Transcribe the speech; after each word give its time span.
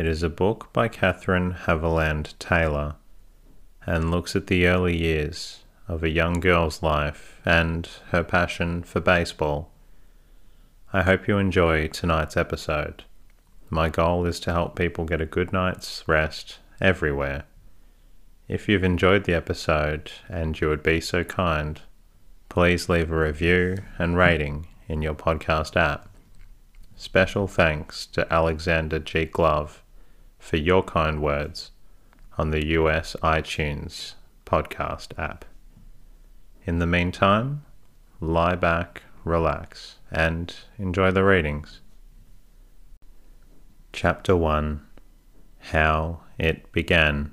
It 0.00 0.06
is 0.06 0.22
a 0.22 0.30
book 0.30 0.72
by 0.72 0.88
Katharine 0.88 1.52
Haviland 1.52 2.32
Taylor 2.38 2.94
and 3.84 4.10
looks 4.10 4.34
at 4.34 4.46
the 4.46 4.66
early 4.66 4.96
years 4.96 5.58
of 5.88 6.02
a 6.02 6.08
young 6.08 6.40
girl's 6.40 6.82
life 6.82 7.38
and 7.44 7.86
her 8.08 8.24
passion 8.24 8.82
for 8.82 9.00
baseball. 9.00 9.70
I 10.90 11.02
hope 11.02 11.28
you 11.28 11.36
enjoy 11.36 11.88
tonight's 11.88 12.34
episode. 12.34 13.04
My 13.68 13.90
goal 13.90 14.24
is 14.24 14.40
to 14.40 14.52
help 14.52 14.74
people 14.74 15.04
get 15.04 15.20
a 15.20 15.26
good 15.26 15.52
night's 15.52 16.02
rest 16.08 16.60
everywhere. 16.80 17.44
If 18.48 18.70
you've 18.70 18.84
enjoyed 18.84 19.24
the 19.24 19.34
episode 19.34 20.12
and 20.30 20.58
you 20.58 20.68
would 20.70 20.82
be 20.82 21.02
so 21.02 21.24
kind, 21.24 21.78
please 22.48 22.88
leave 22.88 23.12
a 23.12 23.18
review 23.18 23.76
and 23.98 24.16
rating 24.16 24.66
in 24.88 25.02
your 25.02 25.14
podcast 25.14 25.76
app. 25.76 26.08
Special 26.96 27.46
thanks 27.46 28.06
to 28.06 28.32
Alexander 28.32 28.98
G. 28.98 29.26
Glove 29.26 29.82
for 30.40 30.56
your 30.56 30.82
kind 30.82 31.22
words 31.22 31.70
on 32.36 32.50
the 32.50 32.66
US 32.68 33.14
iTunes 33.22 34.14
podcast 34.44 35.16
app. 35.16 35.44
In 36.64 36.80
the 36.80 36.86
meantime, 36.86 37.64
lie 38.20 38.56
back, 38.56 39.02
relax, 39.24 39.96
and 40.10 40.52
enjoy 40.78 41.12
the 41.12 41.22
readings. 41.22 41.80
Chapter 43.92 44.34
1 44.34 44.84
How 45.58 46.22
It 46.38 46.72
Began. 46.72 47.30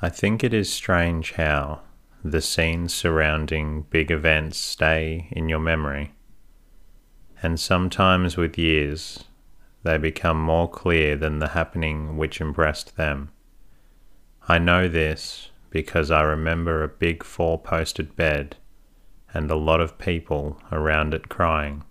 I 0.00 0.08
think 0.08 0.42
it 0.42 0.54
is 0.54 0.72
strange 0.72 1.32
how 1.32 1.80
the 2.22 2.40
scenes 2.40 2.94
surrounding 2.94 3.82
big 3.90 4.10
events 4.10 4.56
stay 4.56 5.28
in 5.30 5.48
your 5.48 5.58
memory 5.58 6.14
and 7.42 7.60
sometimes 7.60 8.38
with 8.38 8.56
years 8.56 9.24
they 9.84 9.96
become 9.96 10.40
more 10.40 10.68
clear 10.68 11.14
than 11.14 11.38
the 11.38 11.48
happening 11.48 12.16
which 12.16 12.40
impressed 12.40 12.96
them. 12.96 13.30
I 14.48 14.58
know 14.58 14.88
this 14.88 15.50
because 15.70 16.10
I 16.10 16.22
remember 16.22 16.82
a 16.82 16.88
big 16.88 17.22
four 17.22 17.58
posted 17.58 18.16
bed 18.16 18.56
and 19.32 19.50
a 19.50 19.56
lot 19.56 19.80
of 19.80 19.98
people 19.98 20.60
around 20.72 21.14
it 21.14 21.28
crying. 21.28 21.84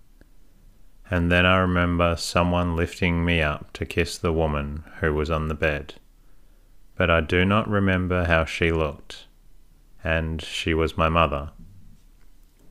And 1.10 1.30
then 1.30 1.46
I 1.46 1.56
remember 1.56 2.16
someone 2.16 2.76
lifting 2.76 3.24
me 3.24 3.40
up 3.40 3.72
to 3.74 3.86
kiss 3.86 4.18
the 4.18 4.32
woman 4.32 4.84
who 5.00 5.14
was 5.14 5.30
on 5.30 5.48
the 5.48 5.54
bed. 5.54 5.94
But 6.96 7.10
I 7.10 7.20
do 7.20 7.44
not 7.44 7.68
remember 7.68 8.24
how 8.24 8.44
she 8.44 8.70
looked, 8.70 9.26
and 10.02 10.40
she 10.40 10.74
was 10.74 10.96
my 10.96 11.08
mother. 11.08 11.50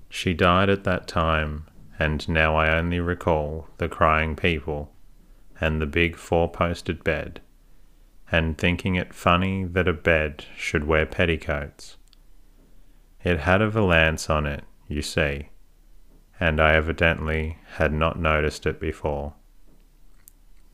She 0.10 0.34
died 0.34 0.70
at 0.70 0.84
that 0.84 1.08
time 1.08 1.66
and 2.00 2.28
now 2.28 2.56
I 2.56 2.78
only 2.78 3.00
recall 3.00 3.68
the 3.78 3.88
crying 3.88 4.36
people 4.36 4.93
and 5.64 5.82
the 5.82 5.86
big 5.86 6.18
four 6.18 6.52
posted 6.52 7.04
bed, 7.04 7.42
and 8.32 8.58
thinking 8.58 8.96
it 8.96 9.14
funny 9.14 9.64
that 9.64 9.88
a 9.88 9.94
bed 9.94 10.46
should 10.58 10.84
wear 10.84 11.06
petticoats. 11.06 11.98
It 13.24 13.40
had 13.40 13.62
a 13.62 13.70
valance 13.70 14.30
on 14.30 14.46
it, 14.46 14.64
you 14.88 15.02
see, 15.02 15.50
and 16.40 16.60
I 16.60 16.74
evidently 16.74 17.58
had 17.78 17.94
not 17.94 18.20
noticed 18.20 18.66
it 18.66 18.80
before. 18.80 19.36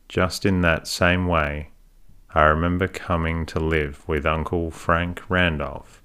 Just 0.07 0.45
in 0.45 0.61
that 0.61 0.87
same 0.87 1.27
way, 1.27 1.69
I 2.33 2.43
remember 2.45 2.87
coming 2.87 3.45
to 3.47 3.59
live 3.59 4.07
with 4.07 4.25
Uncle 4.25 4.71
Frank 4.71 5.21
Randolph, 5.29 6.01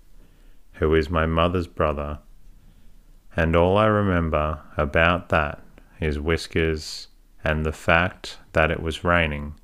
who 0.75 0.95
is 0.95 1.09
my 1.09 1.25
mother's 1.25 1.67
brother 1.67 2.19
and 3.37 3.57
all 3.57 3.77
I 3.77 3.87
remember 3.87 4.61
about 4.77 5.29
that 5.31 5.61
is 6.01 6.19
whiskers 6.19 7.09
and 7.45 7.65
the 7.65 7.73
fact 7.73 8.39
that 8.53 8.71
it 8.71 8.83
was 8.83 9.05
raining. 9.05 9.55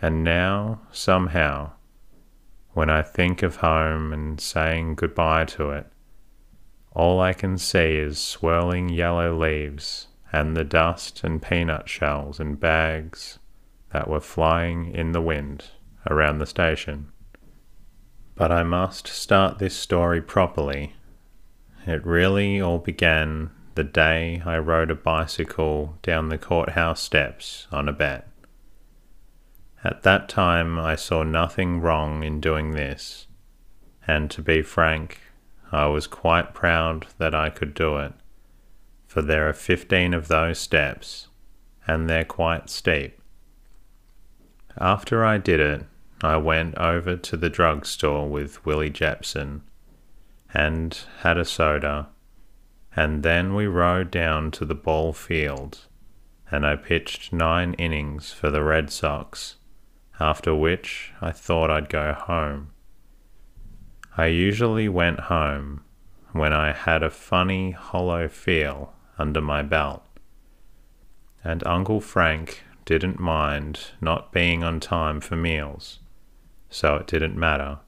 And 0.00 0.24
now, 0.24 0.80
somehow, 0.92 1.72
when 2.72 2.88
I 2.88 3.02
think 3.02 3.42
of 3.42 3.56
home 3.56 4.12
and 4.12 4.40
saying 4.40 4.94
goodbye 4.94 5.44
to 5.46 5.70
it, 5.70 5.86
all 6.92 7.20
I 7.20 7.32
can 7.32 7.58
see 7.58 7.96
is 7.96 8.18
swirling 8.18 8.88
yellow 8.88 9.36
leaves 9.36 10.08
and 10.32 10.56
the 10.56 10.64
dust 10.64 11.24
and 11.24 11.42
peanut 11.42 11.88
shells 11.88 12.40
and 12.40 12.58
bags 12.58 13.38
that 13.92 14.08
were 14.08 14.20
flying 14.20 14.94
in 14.94 15.12
the 15.12 15.20
wind 15.20 15.64
around 16.08 16.38
the 16.38 16.46
station. 16.46 17.10
But 18.34 18.50
I 18.50 18.62
must 18.62 19.06
start 19.08 19.58
this 19.58 19.76
story 19.76 20.22
properly 20.22 20.94
it 21.86 22.06
really 22.06 22.60
all 22.60 22.78
began 22.78 23.50
the 23.74 23.84
day 23.84 24.42
I 24.44 24.58
rode 24.58 24.90
a 24.90 24.94
bicycle 24.94 25.98
down 26.02 26.28
the 26.28 26.38
courthouse 26.38 27.00
steps 27.00 27.66
on 27.72 27.88
a 27.88 27.92
bet. 27.92 28.28
At 29.84 30.02
that 30.02 30.28
time, 30.28 30.78
I 30.78 30.94
saw 30.94 31.22
nothing 31.22 31.80
wrong 31.80 32.22
in 32.22 32.40
doing 32.40 32.72
this, 32.72 33.26
and 34.06 34.30
to 34.30 34.42
be 34.42 34.62
frank, 34.62 35.20
I 35.72 35.86
was 35.86 36.06
quite 36.06 36.54
proud 36.54 37.06
that 37.18 37.34
I 37.34 37.50
could 37.50 37.74
do 37.74 37.96
it, 37.96 38.12
for 39.06 39.22
there 39.22 39.48
are 39.48 39.54
fifteen 39.54 40.14
of 40.14 40.28
those 40.28 40.58
steps, 40.58 41.28
and 41.86 42.08
they're 42.08 42.24
quite 42.24 42.70
steep. 42.70 43.18
After 44.78 45.24
I 45.24 45.38
did 45.38 45.60
it, 45.60 45.84
I 46.22 46.36
went 46.36 46.76
over 46.78 47.16
to 47.16 47.36
the 47.36 47.50
drugstore 47.50 48.28
with 48.28 48.64
Willie 48.64 48.90
Jepson 48.90 49.62
and 50.54 50.96
had 51.20 51.36
a 51.36 51.44
soda, 51.44 52.08
and 52.94 53.22
then 53.22 53.54
we 53.54 53.66
rode 53.66 54.10
down 54.10 54.50
to 54.52 54.64
the 54.64 54.74
ball 54.74 55.12
field, 55.12 55.86
and 56.50 56.66
I 56.66 56.76
pitched 56.76 57.32
nine 57.32 57.74
innings 57.74 58.32
for 58.32 58.50
the 58.50 58.62
Red 58.62 58.90
Sox, 58.90 59.56
after 60.20 60.54
which 60.54 61.12
I 61.20 61.32
thought 61.32 61.70
I'd 61.70 61.88
go 61.88 62.12
home. 62.12 62.70
I 64.16 64.26
usually 64.26 64.88
went 64.88 65.20
home 65.20 65.82
when 66.32 66.52
I 66.52 66.72
had 66.72 67.02
a 67.02 67.10
funny 67.10 67.70
hollow 67.70 68.28
feel 68.28 68.92
under 69.18 69.40
my 69.40 69.62
belt, 69.62 70.06
and 71.42 71.66
Uncle 71.66 72.00
Frank 72.00 72.62
didn't 72.84 73.18
mind 73.18 73.92
not 74.00 74.32
being 74.32 74.62
on 74.62 74.80
time 74.80 75.20
for 75.20 75.36
meals, 75.36 76.00
so 76.68 76.96
it 76.96 77.06
didn't 77.06 77.36
matter. 77.36 77.78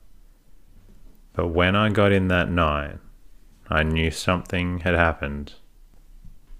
But 1.34 1.48
when 1.48 1.76
I 1.76 1.90
got 1.90 2.12
in 2.12 2.28
that 2.28 2.48
night, 2.48 2.98
I 3.68 3.82
knew 3.82 4.10
something 4.10 4.80
had 4.80 4.94
happened. 4.94 5.54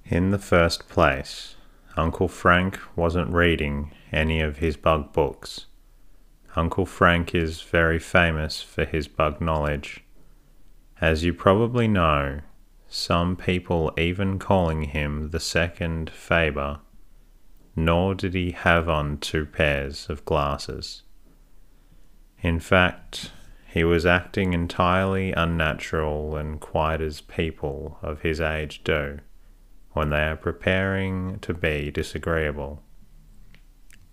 In 0.05 0.31
the 0.31 0.39
first 0.39 0.89
place, 0.89 1.57
Uncle 1.97 2.29
Frank 2.29 2.79
wasn't 2.97 3.33
reading 3.33 3.93
any 4.11 4.41
of 4.41 4.59
his 4.59 4.77
bug 4.77 5.13
books. 5.13 5.67
Uncle 6.57 6.87
Frank 6.87 7.35
is 7.35 7.63
very 7.63 7.99
famous 7.99 8.63
for 8.63 8.85
his 8.85 9.09
bug 9.09 9.41
knowledge. 9.41 10.03
As 11.01 11.25
you 11.25 11.35
probably 11.35 11.89
know, 11.89 12.41
some 12.89 13.37
people 13.37 13.93
even 13.99 14.39
calling 14.39 14.85
him 14.85 15.31
the 15.31 15.41
second 15.41 16.11
Fabre, 16.11 16.79
nor 17.77 18.15
did 18.15 18.35
he 18.35 18.53
have 18.53 18.89
on 18.89 19.19
two 19.19 19.45
pairs 19.45 20.09
of 20.09 20.25
glasses. 20.25 21.03
In 22.41 22.61
fact, 22.61 23.33
he 23.75 23.83
was 23.83 24.07
acting 24.07 24.53
entirely 24.53 25.33
unnatural 25.33 26.37
and 26.37 26.61
quite 26.61 27.01
as 27.01 27.21
people 27.23 27.99
of 28.03 28.21
his 28.21 28.41
age 28.41 28.85
do 28.85 29.19
when 29.95 30.11
they 30.11 30.23
are 30.23 30.37
preparing 30.37 31.41
to 31.41 31.53
be 31.53 31.91
disagreeable. 31.91 32.85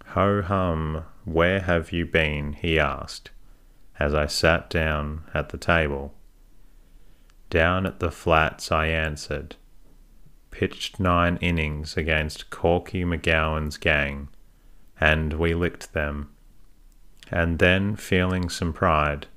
Ho 0.08 0.42
hum, 0.42 1.04
where 1.26 1.60
have 1.60 1.92
you 1.92 2.08
been? 2.08 2.54
he 2.54 2.80
asked, 2.80 3.30
as 4.00 4.16
I 4.16 4.26
sat 4.26 4.68
down 4.68 5.26
at 5.32 5.50
the 5.50 5.60
table. 5.60 6.16
Down 7.52 7.86
at 7.86 8.00
the 8.00 8.10
flats, 8.10 8.72
I 8.72 8.88
answered. 8.88 9.58
Pitched 10.50 11.00
nine 11.00 11.38
innings 11.40 11.96
against 11.96 12.50
Corky 12.50 13.04
McGowan's 13.04 13.78
gang, 13.78 14.30
and 15.00 15.34
we 15.34 15.54
licked 15.54 15.94
them. 15.94 16.32
And 17.30 17.60
then, 17.60 17.96
feeling 17.96 18.50
some 18.50 18.74
pride, 18.74 19.28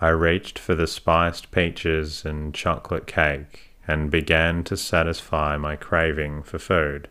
I 0.00 0.08
reached 0.10 0.58
for 0.58 0.74
the 0.74 0.86
spiced 0.86 1.50
peaches 1.50 2.24
and 2.24 2.54
chocolate 2.54 3.06
cake 3.06 3.74
and 3.88 4.10
began 4.10 4.62
to 4.64 4.76
satisfy 4.76 5.56
my 5.56 5.76
craving 5.76 6.42
for 6.42 6.58
food. 6.58 7.08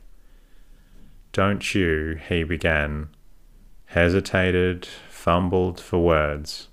Don't 1.31 1.73
you, 1.73 2.19
he 2.29 2.43
began, 2.43 3.09
hesitated, 3.87 4.87
fumbled 5.09 5.79
for 5.79 6.03
words, 6.03 6.67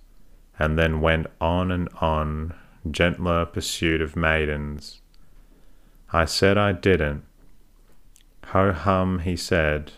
and 0.59 0.79
then 0.79 1.00
went 1.00 1.29
on 1.41 1.70
and 1.70 1.88
on, 2.00 2.55
gentler 2.91 3.47
pursuit 3.47 4.03
of 4.03 4.15
maidens. 4.15 5.00
I 6.12 6.26
said 6.26 6.58
I 6.58 6.73
didn't. 6.73 7.25
Ho 8.47 8.73
hum, 8.73 9.20
he 9.20 9.35
said, 9.35 9.93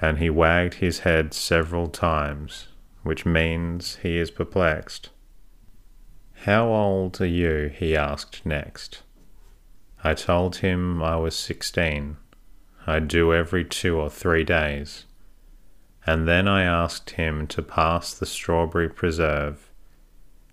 and 0.00 0.18
he 0.18 0.30
wagged 0.30 0.74
his 0.74 1.00
head 1.00 1.34
several 1.34 1.88
times, 1.88 2.68
which 3.02 3.26
means 3.26 3.96
he 3.96 4.18
is 4.18 4.30
perplexed. 4.30 5.10
How 6.46 6.68
old 6.68 7.20
are 7.20 7.26
you? 7.26 7.72
he 7.74 7.96
asked 7.96 8.46
next. 8.46 9.02
I 10.04 10.14
told 10.14 10.54
him 10.58 11.02
I 11.02 11.16
was 11.16 11.34
sixteen. 11.36 12.18
I 12.86 13.00
do 13.00 13.34
every 13.34 13.64
two 13.64 13.98
or 13.98 14.08
three 14.08 14.44
days. 14.44 15.06
And 16.06 16.28
then 16.28 16.46
I 16.46 16.62
asked 16.62 17.10
him 17.10 17.48
to 17.48 17.62
pass 17.62 18.14
the 18.14 18.26
strawberry 18.26 18.88
preserve, 18.88 19.72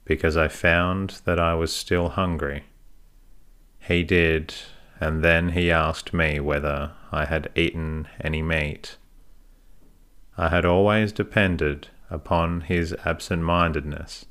because 0.04 0.36
I 0.36 0.48
found 0.48 1.22
that 1.26 1.38
I 1.38 1.54
was 1.54 1.72
still 1.72 2.10
hungry. 2.10 2.64
He 3.78 4.02
did, 4.02 4.56
and 5.00 5.24
then 5.24 5.50
he 5.50 5.70
asked 5.70 6.12
me 6.12 6.40
whether 6.40 6.94
I 7.12 7.26
had 7.26 7.52
eaten 7.56 8.08
any 8.20 8.42
meat. 8.42 8.98
I 10.40 10.50
had 10.50 10.66
always 10.66 11.12
depended 11.12 11.90
upon 12.10 12.62
his 12.62 12.96
absent 13.06 13.44
mindedness, 13.44 14.26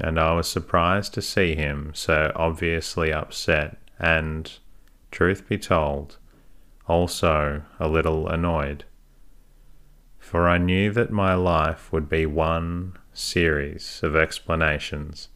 and 0.00 0.20
I 0.20 0.32
was 0.34 0.48
surprised 0.48 1.14
to 1.14 1.22
see 1.22 1.54
him 1.54 1.92
so 1.94 2.32
obviously 2.36 3.12
upset 3.12 3.78
and, 3.98 4.50
truth 5.10 5.48
be 5.48 5.58
told, 5.58 6.18
also 6.86 7.62
a 7.80 7.88
little 7.88 8.28
annoyed. 8.28 8.84
For 10.18 10.48
I 10.48 10.58
knew 10.58 10.92
that 10.92 11.10
my 11.10 11.34
life 11.34 11.92
would 11.92 12.08
be 12.08 12.26
one 12.26 12.98
series 13.12 14.00
of 14.02 14.14
explanations 14.14 15.28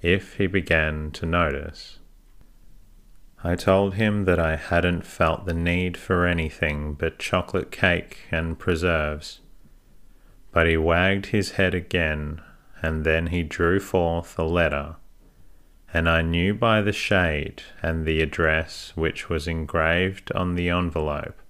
if 0.00 0.34
he 0.34 0.46
began 0.46 1.10
to 1.12 1.26
notice. 1.26 1.98
I 3.42 3.54
told 3.54 3.94
him 3.94 4.24
that 4.24 4.38
I 4.38 4.56
hadn't 4.56 5.06
felt 5.06 5.46
the 5.46 5.54
need 5.54 5.96
for 5.96 6.26
anything 6.26 6.94
but 6.94 7.18
chocolate 7.18 7.70
cake 7.70 8.26
and 8.30 8.58
preserves. 8.58 9.40
But 10.50 10.66
he 10.66 10.76
wagged 10.76 11.26
his 11.26 11.52
head 11.52 11.74
again, 11.74 12.42
and 12.82 13.04
then 13.04 13.28
he 13.28 13.42
drew 13.42 13.80
forth 13.80 14.38
a 14.38 14.44
letter 14.44 14.96
and 15.92 16.08
I 16.08 16.22
knew 16.22 16.54
by 16.54 16.82
the 16.82 16.92
shade 16.92 17.62
and 17.82 18.04
the 18.04 18.20
address 18.20 18.92
which 18.94 19.28
was 19.28 19.48
engraved 19.48 20.30
on 20.32 20.54
the 20.54 20.68
envelope 20.68 21.40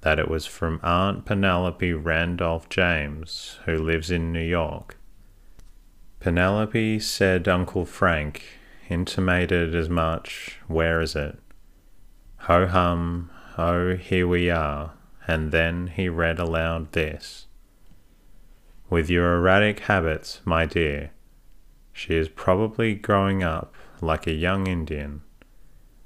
that 0.00 0.18
it 0.18 0.28
was 0.28 0.46
from 0.46 0.80
Aunt 0.82 1.24
Penelope 1.24 1.92
Randolph 1.92 2.68
James, 2.68 3.60
who 3.66 3.76
lives 3.78 4.10
in 4.10 4.32
New 4.32 4.42
York. 4.42 4.96
Penelope 6.18 6.98
said 6.98 7.46
Uncle 7.46 7.84
Frank 7.84 8.42
intimated 8.88 9.76
as 9.76 9.88
much. 9.88 10.58
Where 10.66 11.00
is 11.00 11.14
it? 11.14 11.38
Ho 12.38 12.66
hum, 12.66 13.30
oh, 13.56 13.94
here 13.94 14.26
we 14.26 14.50
are. 14.50 14.94
And 15.28 15.52
then 15.52 15.86
he 15.86 16.08
read 16.08 16.40
aloud 16.40 16.90
this 16.92 17.46
With 18.92 19.08
your 19.08 19.36
erratic 19.36 19.80
habits, 19.80 20.42
my 20.44 20.66
dear 20.66 21.12
she 21.94 22.14
is 22.14 22.28
probably 22.28 22.94
growing 22.94 23.42
up 23.42 23.74
like 24.02 24.26
a 24.26 24.34
young 24.34 24.66
Indian, 24.66 25.22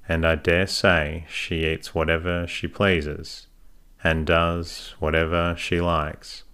and 0.08 0.24
I 0.24 0.36
dare 0.36 0.68
say 0.68 1.26
she 1.28 1.66
eats 1.66 1.96
whatever 1.96 2.46
she 2.46 2.68
pleases 2.68 3.48
and 4.04 4.24
does 4.24 4.94
whatever 5.00 5.56
she 5.58 5.80
likes. 5.80 6.44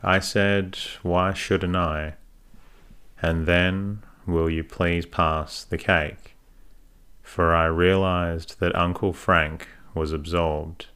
I 0.00 0.18
said, 0.18 0.76
Why 1.04 1.34
shouldn't 1.34 1.76
I? 1.76 2.14
And 3.22 3.46
then, 3.46 4.02
will 4.26 4.50
you 4.50 4.64
please 4.64 5.06
pass 5.06 5.62
the 5.62 5.78
cake? 5.78 6.34
For 7.22 7.54
I 7.54 7.66
realized 7.66 8.58
that 8.58 8.74
Uncle 8.74 9.12
Frank 9.12 9.68
was 9.94 10.12
absorbed. 10.12 10.86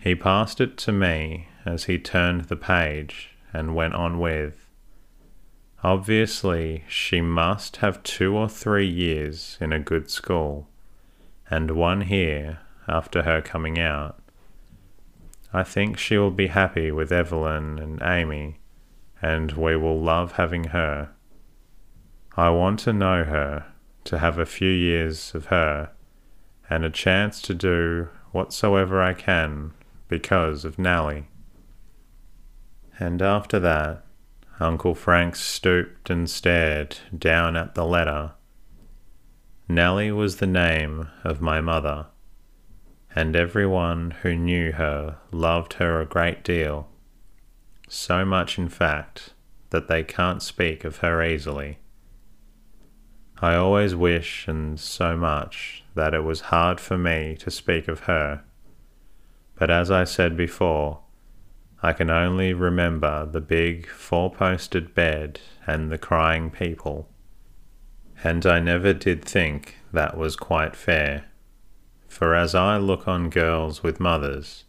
He 0.00 0.16
passed 0.16 0.60
it 0.60 0.76
to 0.78 0.90
me 0.90 1.46
as 1.64 1.84
he 1.84 1.98
turned 1.98 2.42
the 2.42 2.56
page 2.56 3.30
and 3.52 3.74
went 3.74 3.94
on 3.94 4.18
with, 4.18 4.64
Obviously, 5.84 6.82
she 6.88 7.20
must 7.20 7.76
have 7.76 8.02
two 8.02 8.34
or 8.34 8.48
three 8.48 8.88
years 8.88 9.58
in 9.60 9.70
a 9.70 9.78
good 9.78 10.10
school, 10.10 10.66
and 11.50 11.72
one 11.72 12.00
here 12.00 12.60
after 12.88 13.22
her 13.24 13.42
coming 13.42 13.78
out. 13.78 14.18
I 15.52 15.62
think 15.62 15.98
she 15.98 16.16
will 16.16 16.30
be 16.30 16.46
happy 16.46 16.90
with 16.90 17.12
Evelyn 17.12 17.78
and 17.78 18.00
Amy, 18.02 18.60
and 19.20 19.52
we 19.52 19.76
will 19.76 20.00
love 20.00 20.32
having 20.32 20.64
her. 20.64 21.10
I 22.34 22.48
want 22.48 22.80
to 22.80 22.92
know 22.94 23.24
her, 23.24 23.66
to 24.04 24.18
have 24.18 24.38
a 24.38 24.46
few 24.46 24.70
years 24.70 25.34
of 25.34 25.46
her, 25.46 25.90
and 26.70 26.82
a 26.82 26.90
chance 26.90 27.42
to 27.42 27.52
do 27.52 28.08
whatsoever 28.32 29.02
I 29.02 29.12
can 29.12 29.74
because 30.08 30.64
of 30.64 30.78
Nellie. 30.78 31.28
And 32.98 33.20
after 33.20 33.58
that, 33.60 34.04
Uncle 34.60 34.94
Frank 34.94 35.34
stooped 35.34 36.10
and 36.10 36.30
stared 36.30 36.96
down 37.16 37.56
at 37.56 37.74
the 37.74 37.84
letter. 37.84 38.32
Nellie 39.68 40.12
was 40.12 40.36
the 40.36 40.46
name 40.46 41.08
of 41.24 41.40
my 41.40 41.60
mother, 41.60 42.06
and 43.14 43.34
everyone 43.34 44.12
who 44.22 44.36
knew 44.36 44.72
her 44.72 45.16
loved 45.32 45.74
her 45.74 46.00
a 46.00 46.06
great 46.06 46.44
deal, 46.44 46.88
so 47.88 48.24
much 48.24 48.58
in 48.58 48.68
fact 48.68 49.30
that 49.70 49.88
they 49.88 50.04
can't 50.04 50.42
speak 50.42 50.84
of 50.84 50.98
her 50.98 51.22
easily. 51.22 51.78
I 53.40 53.56
always 53.56 53.96
wish 53.96 54.46
and 54.46 54.78
so 54.78 55.16
much 55.16 55.82
that 55.94 56.14
it 56.14 56.22
was 56.22 56.42
hard 56.42 56.78
for 56.78 56.96
me 56.96 57.36
to 57.40 57.50
speak 57.50 57.88
of 57.88 58.00
her, 58.00 58.44
but 59.56 59.70
as 59.70 59.90
I 59.90 60.04
said 60.04 60.36
before, 60.36 61.00
I 61.84 61.92
can 61.92 62.08
only 62.08 62.54
remember 62.54 63.26
the 63.26 63.42
big 63.42 63.86
four 63.88 64.32
posted 64.32 64.94
bed 64.94 65.40
and 65.66 65.92
the 65.92 65.98
crying 65.98 66.50
people. 66.50 67.10
And 68.22 68.46
I 68.46 68.58
never 68.58 68.94
did 68.94 69.22
think 69.22 69.76
that 69.92 70.16
was 70.16 70.34
quite 70.34 70.76
fair. 70.76 71.26
For 72.08 72.34
as 72.34 72.54
I 72.54 72.78
look 72.78 73.06
on 73.06 73.28
girls 73.28 73.82
with 73.82 74.00
mothers, 74.00 74.64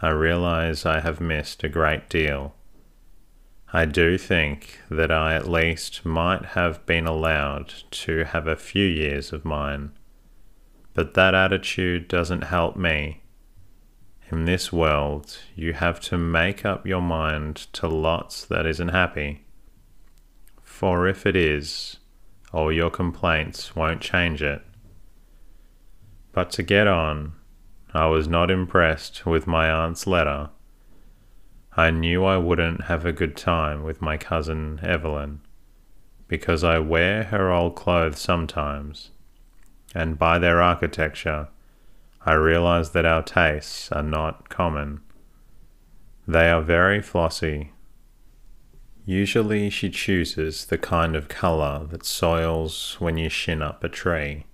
I 0.00 0.10
realize 0.10 0.86
I 0.86 1.00
have 1.00 1.20
missed 1.20 1.64
a 1.64 1.68
great 1.68 2.08
deal. 2.08 2.54
I 3.72 3.84
do 3.84 4.16
think 4.16 4.78
that 4.88 5.10
I 5.10 5.34
at 5.34 5.50
least 5.50 6.04
might 6.04 6.44
have 6.54 6.86
been 6.86 7.08
allowed 7.08 7.74
to 7.90 8.22
have 8.22 8.46
a 8.46 8.54
few 8.54 8.86
years 8.86 9.32
of 9.32 9.44
mine, 9.44 9.90
but 10.94 11.14
that 11.14 11.34
attitude 11.34 12.06
doesn't 12.06 12.44
help 12.44 12.76
me 12.76 13.22
in 14.30 14.44
this 14.44 14.72
world, 14.72 15.38
you 15.54 15.72
have 15.72 16.00
to 16.00 16.18
make 16.18 16.64
up 16.64 16.86
your 16.86 17.00
mind 17.00 17.56
to 17.72 17.86
lots 17.86 18.44
that 18.46 18.66
isn't 18.66 18.88
happy. 18.88 19.44
For 20.62 21.06
if 21.06 21.26
it 21.26 21.36
is, 21.36 21.98
all 22.52 22.72
your 22.72 22.90
complaints 22.90 23.76
won't 23.76 24.00
change 24.00 24.42
it. 24.42 24.62
But 26.32 26.50
to 26.52 26.62
get 26.62 26.86
on, 26.86 27.34
I 27.94 28.06
was 28.06 28.26
not 28.26 28.50
impressed 28.50 29.24
with 29.24 29.46
my 29.46 29.70
aunt's 29.70 30.06
letter. 30.06 30.50
I 31.76 31.90
knew 31.90 32.24
I 32.24 32.36
wouldn't 32.36 32.84
have 32.84 33.06
a 33.06 33.12
good 33.12 33.36
time 33.36 33.84
with 33.84 34.02
my 34.02 34.16
cousin 34.16 34.80
Evelyn, 34.82 35.40
because 36.26 36.64
I 36.64 36.78
wear 36.78 37.24
her 37.24 37.52
old 37.52 37.76
clothes 37.76 38.18
sometimes, 38.18 39.10
and 39.94 40.18
by 40.18 40.38
their 40.38 40.60
architecture, 40.60 41.48
I 42.28 42.32
realize 42.32 42.90
that 42.90 43.06
our 43.06 43.22
tastes 43.22 43.92
are 43.92 44.02
not 44.02 44.48
common. 44.48 45.00
They 46.26 46.50
are 46.50 46.60
very 46.60 47.00
flossy. 47.00 47.70
Usually, 49.04 49.70
she 49.70 49.90
chooses 49.90 50.66
the 50.66 50.76
kind 50.76 51.14
of 51.14 51.28
colour 51.28 51.86
that 51.88 52.04
soils 52.04 52.96
when 52.98 53.16
you 53.16 53.28
shin 53.28 53.62
up 53.62 53.84
a 53.84 53.88
tree, 53.88 54.46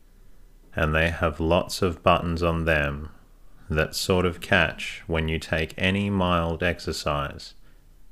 and 0.76 0.94
they 0.94 1.08
have 1.08 1.40
lots 1.40 1.80
of 1.80 2.02
buttons 2.02 2.42
on 2.42 2.66
them 2.66 3.08
that 3.70 3.94
sort 3.94 4.26
of 4.26 4.42
catch 4.42 5.02
when 5.06 5.28
you 5.28 5.38
take 5.38 5.72
any 5.78 6.10
mild 6.10 6.62
exercise, 6.62 7.54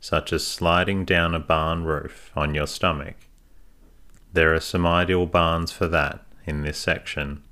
such 0.01 0.33
as 0.33 0.47
sliding 0.47 1.05
down 1.05 1.35
a 1.35 1.39
barn 1.39 1.85
roof 1.85 2.33
on 2.35 2.55
your 2.55 2.67
stomach. 2.67 3.17
There 4.33 4.55
are 4.55 4.61
some 4.61 4.87
ideal 4.87 5.27
barns 5.27 5.71
for 5.71 5.87
that 5.89 6.25
in 6.47 6.63
this 6.63 6.79
section 6.79 7.43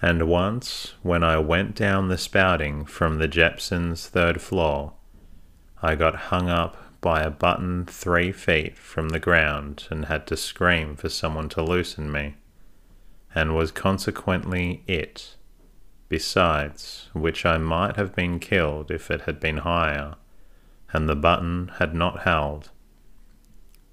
and 0.00 0.28
once, 0.28 0.94
when 1.02 1.24
I 1.24 1.38
went 1.38 1.74
down 1.74 2.08
the 2.08 2.18
spouting 2.18 2.84
from 2.84 3.18
the 3.18 3.28
Jepsons' 3.28 4.08
third 4.08 4.40
floor, 4.40 4.92
I 5.82 5.96
got 5.96 6.14
hung 6.32 6.48
up 6.48 6.76
by 7.00 7.22
a 7.22 7.30
button 7.30 7.84
three 7.86 8.32
feet 8.32 8.76
from 8.76 9.08
the 9.08 9.20
ground 9.20 9.86
and 9.90 10.06
had 10.06 10.26
to 10.28 10.36
scream 10.36 10.96
for 10.96 11.08
someone 11.08 11.48
to 11.50 11.62
loosen 11.62 12.10
me, 12.10 12.34
and 13.34 13.56
was 13.56 13.70
consequently 13.70 14.82
it, 14.86 15.36
besides 16.08 17.08
which 17.12 17.44
I 17.44 17.58
might 17.58 17.96
have 17.96 18.14
been 18.14 18.38
killed 18.38 18.90
if 18.90 19.10
it 19.10 19.22
had 19.22 19.40
been 19.40 19.58
higher, 19.58 20.14
and 20.92 21.08
the 21.08 21.16
button 21.16 21.72
had 21.78 21.94
not 21.94 22.20
held. 22.20 22.70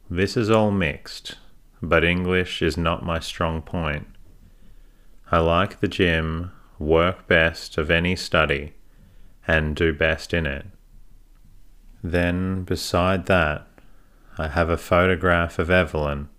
This 0.10 0.38
is 0.38 0.50
all 0.50 0.72
mixed, 0.72 1.38
but 1.82 2.04
English 2.04 2.62
is 2.62 2.78
not 2.78 3.06
my 3.06 3.20
strong 3.20 3.62
point. 3.62 4.08
I 5.32 5.40
like 5.40 5.80
the 5.80 5.88
gym, 5.88 6.52
work 6.78 7.28
best 7.28 7.78
of 7.78 7.90
any 7.90 8.16
study, 8.16 8.74
and 9.48 9.76
do 9.76 9.94
best 9.94 10.34
in 10.34 10.46
it. 10.46 10.68
Then, 12.04 12.64
beside 12.64 13.26
that, 13.26 13.68
I 14.38 14.50
have 14.50 14.70
a 14.70 14.78
photograph 14.78 15.58
of 15.58 15.72
Evelyn, 15.72 16.30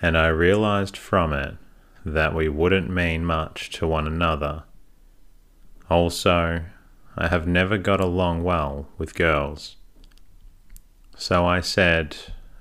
and 0.00 0.16
I 0.16 0.28
realized 0.28 0.96
from 0.96 1.32
it 1.32 1.56
that 2.04 2.34
we 2.34 2.48
wouldn't 2.48 2.90
mean 2.90 3.24
much 3.24 3.70
to 3.70 3.86
one 3.86 4.06
another. 4.06 4.64
Also, 5.90 6.62
I 7.16 7.28
have 7.28 7.46
never 7.46 7.76
got 7.76 8.00
along 8.00 8.42
well 8.42 8.88
with 8.96 9.14
girls. 9.14 9.76
So 11.16 11.44
I 11.44 11.60
said, 11.60 12.16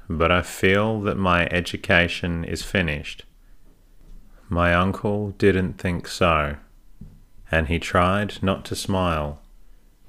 but 0.10 0.32
I 0.32 0.42
feel 0.42 1.00
that 1.02 1.18
my 1.18 1.46
education 1.48 2.44
is 2.44 2.62
finished. 2.62 3.24
My 4.54 4.74
uncle 4.74 5.32
didn't 5.38 5.78
think 5.78 6.10
so, 6.10 6.58
and 7.50 7.70
he 7.70 7.80
tried 7.80 8.44
not 8.44 8.66
to 8.66 8.76
smile, 8.76 9.42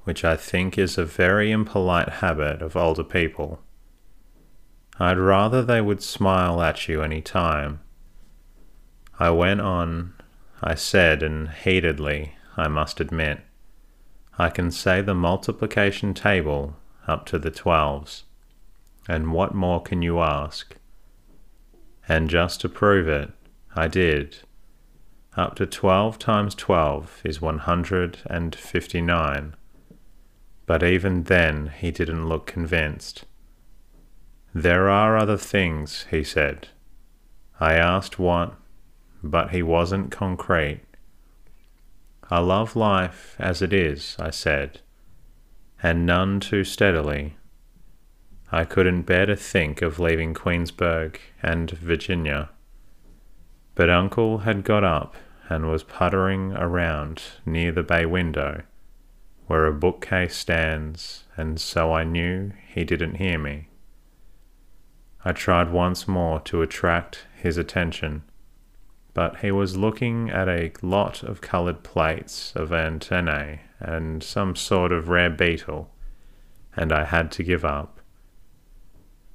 which 0.03 0.25
I 0.25 0.35
think 0.35 0.77
is 0.77 0.97
a 0.97 1.05
very 1.05 1.49
impolite 1.49 2.09
habit 2.09 2.61
of 2.61 2.75
older 2.75 3.05
people. 3.05 3.61
I'd 4.99 5.17
rather 5.17 5.61
they 5.61 5.79
would 5.79 6.03
smile 6.03 6.61
at 6.61 6.89
you 6.89 7.01
any 7.01 7.21
time. 7.21 7.79
I 9.17 9.29
went 9.29 9.61
on, 9.61 10.13
I 10.61 10.75
said, 10.75 11.23
and 11.23 11.47
heatedly, 11.47 12.35
I 12.57 12.67
must 12.67 12.99
admit, 12.99 13.39
I 14.37 14.49
can 14.49 14.71
say 14.71 14.99
the 14.99 15.15
multiplication 15.15 16.13
table 16.13 16.75
up 17.07 17.25
to 17.27 17.39
the 17.39 17.49
twelves, 17.49 18.25
and 19.07 19.31
what 19.31 19.55
more 19.55 19.81
can 19.81 20.01
you 20.01 20.19
ask? 20.19 20.75
And 22.09 22.29
just 22.29 22.59
to 22.59 22.67
prove 22.67 23.07
it, 23.07 23.31
I 23.75 23.87
did. 23.87 24.37
Up 25.35 25.55
to 25.55 25.65
twelve 25.65 26.19
times 26.19 26.53
twelve 26.53 27.21
is 27.23 27.41
one 27.41 27.59
hundred 27.59 28.19
and 28.27 28.55
fifty 28.55 29.01
nine. 29.01 29.55
But 30.65 30.83
even 30.83 31.23
then 31.23 31.71
he 31.77 31.91
didn't 31.91 32.29
look 32.29 32.45
convinced. 32.45 33.25
There 34.53 34.89
are 34.89 35.17
other 35.17 35.37
things, 35.37 36.05
he 36.11 36.23
said. 36.23 36.67
I 37.59 37.73
asked 37.73 38.19
what, 38.19 38.55
but 39.23 39.49
he 39.49 39.63
wasn't 39.63 40.11
concrete. 40.11 40.81
I 42.29 42.39
love 42.39 42.75
life 42.75 43.35
as 43.39 43.61
it 43.61 43.73
is, 43.73 44.15
I 44.19 44.29
said, 44.29 44.81
and 45.81 46.05
none 46.05 46.39
too 46.39 46.63
steadily. 46.63 47.37
I 48.51 48.65
couldn't 48.65 49.03
bear 49.03 49.25
to 49.25 49.35
think 49.35 49.81
of 49.81 49.99
leaving 49.99 50.35
Queensburg 50.35 51.19
and 51.41 51.71
Virginia. 51.71 52.51
But 53.75 53.89
Uncle 53.89 54.39
had 54.39 54.63
got 54.63 54.83
up 54.83 55.15
and 55.49 55.69
was 55.69 55.83
puttering 55.83 56.53
around 56.53 57.21
near 57.45 57.71
the 57.71 57.83
bay 57.83 58.05
window, 58.05 58.63
where 59.47 59.65
a 59.65 59.73
bookcase 59.73 60.35
stands, 60.35 61.25
and 61.35 61.59
so 61.59 61.91
I 61.91 62.03
knew 62.03 62.51
he 62.67 62.83
didn't 62.83 63.15
hear 63.15 63.39
me. 63.39 63.69
I 65.25 65.31
tried 65.31 65.71
once 65.71 66.07
more 66.07 66.39
to 66.41 66.61
attract 66.61 67.25
his 67.35 67.57
attention, 67.57 68.23
but 69.13 69.37
he 69.37 69.51
was 69.51 69.77
looking 69.77 70.29
at 70.29 70.47
a 70.49 70.71
lot 70.81 71.23
of 71.23 71.41
coloured 71.41 71.83
plates 71.83 72.53
of 72.55 72.73
antennae 72.73 73.61
and 73.79 74.23
some 74.23 74.55
sort 74.55 74.91
of 74.91 75.09
rare 75.09 75.29
beetle, 75.29 75.89
and 76.75 76.91
I 76.91 77.05
had 77.05 77.31
to 77.33 77.43
give 77.43 77.65
up. 77.65 77.99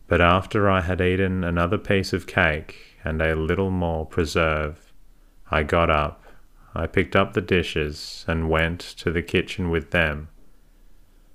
But 0.08 0.20
after 0.20 0.68
I 0.68 0.80
had 0.80 1.00
eaten 1.00 1.44
another 1.44 1.78
piece 1.78 2.12
of 2.12 2.26
cake 2.26 2.96
and 3.04 3.22
a 3.22 3.36
little 3.36 3.70
more 3.70 4.04
preserve, 4.04 4.92
I 5.50 5.62
got 5.62 5.90
up, 5.90 6.24
I 6.74 6.86
picked 6.86 7.14
up 7.14 7.34
the 7.34 7.40
dishes, 7.40 8.24
and 8.26 8.50
went 8.50 8.80
to 8.80 9.12
the 9.12 9.22
kitchen 9.22 9.70
with 9.70 9.92
them, 9.92 10.28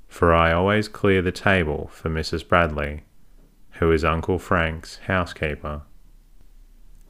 for 0.08 0.34
I 0.34 0.51
always 0.51 0.88
clear 0.88 1.22
the 1.22 1.32
table 1.32 1.89
for 1.94 2.10
Mrs. 2.10 2.48
Bradley 2.48 3.03
who 3.74 3.92
is 3.92 4.06
Uncle 4.06 4.38
Frank's 4.38 4.98
housekeeper. 5.08 5.82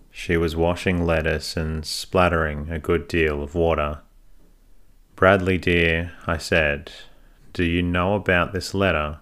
She 0.09 0.37
was 0.37 0.55
washing 0.55 1.05
lettuce 1.05 1.57
and 1.57 1.85
splattering 1.85 2.69
a 2.69 2.79
good 2.79 3.07
deal 3.07 3.43
of 3.43 3.55
water. 3.55 3.99
Bradley, 5.15 5.57
dear, 5.57 6.13
I 6.25 6.37
said, 6.37 6.91
do 7.51 7.63
you 7.63 7.81
know 7.81 8.15
about 8.15 8.53
this 8.53 8.73
letter? 8.73 9.19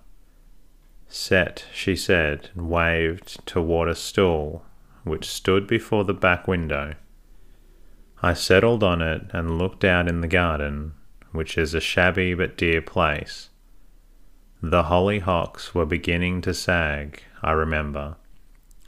Set, 1.13 1.65
she 1.73 1.93
said, 1.93 2.49
and 2.55 2.69
waved 2.69 3.45
toward 3.45 3.89
a 3.89 3.95
stool 3.95 4.65
which 5.03 5.27
stood 5.27 5.67
before 5.67 6.05
the 6.05 6.13
back 6.13 6.47
window. 6.47 6.93
I 8.23 8.33
settled 8.33 8.81
on 8.81 9.01
it 9.01 9.23
and 9.33 9.57
looked 9.57 9.83
out 9.83 10.07
in 10.07 10.21
the 10.21 10.27
garden, 10.29 10.93
which 11.33 11.57
is 11.57 11.73
a 11.73 11.81
shabby 11.81 12.33
but 12.33 12.55
dear 12.55 12.81
place. 12.81 13.49
The 14.63 14.83
hollyhocks 14.83 15.73
were 15.73 15.85
beginning 15.85 16.39
to 16.43 16.53
sag, 16.53 17.21
I 17.43 17.51
remember, 17.51 18.15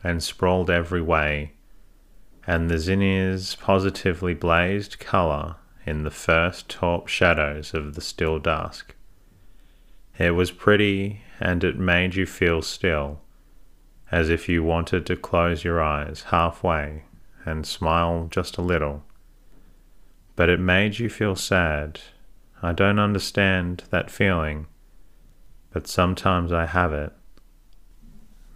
and 0.01 0.23
sprawled 0.23 0.69
every 0.69 1.01
way, 1.01 1.51
and 2.47 2.69
the 2.69 2.79
zinnias 2.79 3.55
positively 3.55 4.33
blazed 4.33 4.97
colour 4.97 5.57
in 5.85 6.03
the 6.03 6.11
first 6.11 6.69
taupe 6.69 7.09
shadows 7.09 7.73
of 7.73 7.95
the 7.95 8.01
still 8.01 8.39
dusk. 8.39 8.95
It 10.17 10.31
was 10.31 10.51
pretty, 10.51 11.21
and 11.43 11.62
it 11.62 11.77
made 11.77 12.15
you 12.15 12.25
feel 12.25 12.62
still, 12.62 13.19
as 14.09 14.29
if 14.29 14.47
you 14.47 14.63
wanted 14.63 15.05
to 15.05 15.17
close 15.17 15.65
your 15.65 15.83
eyes 15.83 16.23
halfway 16.27 17.03
and 17.43 17.67
smile 17.67 18.29
just 18.31 18.57
a 18.57 18.62
little. 18.62 19.03
But 20.38 20.47
it 20.47 20.59
made 20.62 21.00
you 21.00 21.09
feel 21.09 21.35
sad. 21.35 22.00
I 22.62 22.71
don't 22.71 22.97
understand 22.97 23.83
that 23.89 24.09
feeling, 24.09 24.67
but 25.73 25.85
sometimes 25.85 26.53
I 26.53 26.65
have 26.65 26.93
it. 26.93 27.12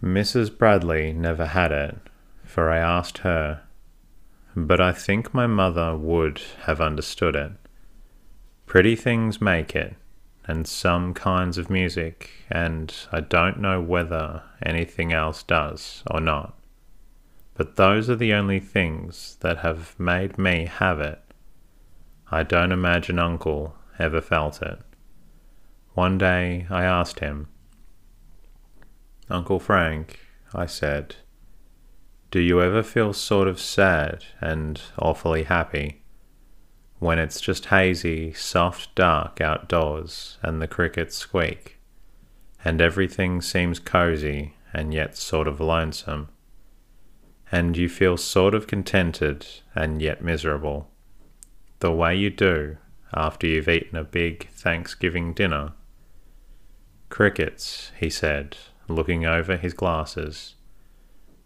Mrs. 0.02 0.56
Bradley 0.56 1.12
never 1.12 1.44
had 1.44 1.70
it, 1.70 1.98
for 2.42 2.70
I 2.70 2.78
asked 2.78 3.18
her, 3.18 3.64
but 4.56 4.80
I 4.80 4.92
think 4.92 5.34
my 5.34 5.46
mother 5.46 5.94
would 5.94 6.40
have 6.62 6.80
understood 6.80 7.36
it. 7.36 7.52
Pretty 8.64 8.96
things 8.96 9.42
make 9.42 9.76
it, 9.76 9.94
and 10.48 10.66
some 10.66 11.12
kinds 11.12 11.58
of 11.58 11.70
music, 11.70 12.30
and 12.50 12.92
I 13.12 13.20
don't 13.20 13.60
know 13.60 13.80
whether 13.80 14.42
anything 14.64 15.12
else 15.12 15.42
does 15.42 16.02
or 16.10 16.20
not. 16.20 16.58
But 17.54 17.76
those 17.76 18.08
are 18.08 18.16
the 18.16 18.32
only 18.32 18.58
things 18.58 19.36
that 19.40 19.58
have 19.58 19.98
made 20.00 20.38
me 20.38 20.64
have 20.64 21.00
it. 21.00 21.20
I 22.30 22.42
don't 22.42 22.72
imagine 22.72 23.18
Uncle 23.18 23.76
ever 23.98 24.22
felt 24.22 24.62
it. 24.62 24.78
One 25.92 26.16
day 26.16 26.66
I 26.70 26.84
asked 26.84 27.20
him, 27.20 27.48
Uncle 29.28 29.60
Frank, 29.60 30.18
I 30.54 30.64
said, 30.64 31.16
do 32.30 32.40
you 32.40 32.62
ever 32.62 32.82
feel 32.82 33.12
sort 33.12 33.48
of 33.48 33.60
sad 33.60 34.24
and 34.40 34.80
awfully 34.98 35.44
happy 35.44 36.02
when 36.98 37.18
it's 37.18 37.40
just 37.40 37.66
hazy, 37.66 38.32
soft 38.32 38.94
dark 38.94 39.40
outdoors 39.40 40.38
and 40.42 40.60
the 40.60 40.68
crickets 40.68 41.16
squeak 41.16 41.78
and 42.64 42.80
everything 42.80 43.40
seems 43.40 43.78
cozy 43.78 44.54
and 44.72 44.92
yet 44.92 45.16
sort 45.16 45.46
of 45.46 45.60
lonesome 45.60 46.28
and 47.50 47.76
you 47.76 47.88
feel 47.88 48.16
sort 48.16 48.54
of 48.54 48.66
contented 48.66 49.46
and 49.74 50.02
yet 50.02 50.22
miserable 50.22 50.90
the 51.80 51.92
way 51.92 52.14
you 52.14 52.30
do 52.30 52.76
after 53.14 53.46
you've 53.46 53.68
eaten 53.68 53.96
a 53.96 54.04
big 54.04 54.48
Thanksgiving 54.50 55.32
dinner? 55.32 55.72
Crickets, 57.08 57.92
he 57.98 58.10
said, 58.10 58.56
looking 58.88 59.24
over 59.24 59.56
his 59.56 59.72
glasses. 59.72 60.56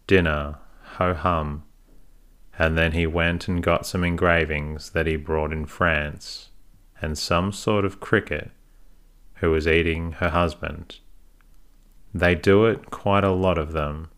Dinner, 0.07 0.57
ho 0.97 1.13
hum. 1.13 1.63
And 2.57 2.77
then 2.77 2.91
he 2.91 3.07
went 3.07 3.47
and 3.47 3.63
got 3.63 3.85
some 3.85 4.03
engravings 4.03 4.91
that 4.91 5.07
he 5.07 5.15
brought 5.15 5.51
in 5.51 5.65
France, 5.65 6.49
and 7.01 7.17
some 7.17 7.51
sort 7.51 7.85
of 7.85 7.99
cricket 7.99 8.51
who 9.35 9.51
was 9.51 9.67
eating 9.67 10.13
her 10.13 10.29
husband. 10.29 10.99
They 12.13 12.35
do 12.35 12.65
it 12.65 12.91
quite 12.91 13.23
a 13.23 13.31
lot 13.31 13.57
of 13.57 13.71
them, 13.71 14.09